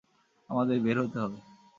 [0.49, 1.39] আমাদের বের হতে হবে।